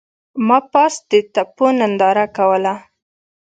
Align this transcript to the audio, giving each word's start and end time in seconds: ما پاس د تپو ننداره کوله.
ما 0.47 0.57
پاس 0.71 0.93
د 1.09 1.11
تپو 1.33 1.65
ننداره 1.79 2.25
کوله. 2.37 2.73